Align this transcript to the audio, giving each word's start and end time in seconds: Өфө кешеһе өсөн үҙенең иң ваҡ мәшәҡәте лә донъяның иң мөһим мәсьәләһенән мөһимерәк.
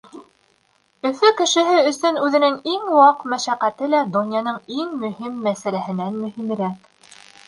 Өфө 1.07 1.29
кешеһе 1.41 1.75
өсөн 1.89 2.15
үҙенең 2.27 2.55
иң 2.71 2.87
ваҡ 2.99 3.21
мәшәҡәте 3.33 3.89
лә 3.91 3.99
донъяның 4.15 4.57
иң 4.79 4.97
мөһим 5.05 5.37
мәсьәләһенән 5.49 6.17
мөһимерәк. 6.23 6.89